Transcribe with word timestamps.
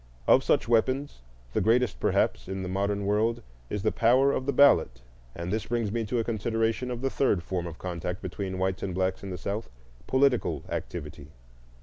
Of 0.25 0.43
such 0.43 0.67
weapons 0.67 1.21
the 1.53 1.61
greatest, 1.61 1.99
perhaps, 1.99 2.47
in 2.47 2.63
the 2.63 2.67
modern 2.67 3.05
world 3.05 3.43
is 3.69 3.83
the 3.83 3.91
power 3.91 4.31
of 4.31 4.47
the 4.47 4.51
ballot; 4.51 5.03
and 5.35 5.53
this 5.53 5.67
brings 5.67 5.91
me 5.91 6.05
to 6.05 6.17
a 6.17 6.23
consideration 6.23 6.89
of 6.89 7.01
the 7.01 7.11
third 7.11 7.43
form 7.43 7.67
of 7.67 7.77
contact 7.77 8.19
between 8.19 8.57
whites 8.57 8.81
and 8.81 8.95
blacks 8.95 9.21
in 9.21 9.29
the 9.29 9.37
South,—political 9.37 10.63
activity. 10.69 11.27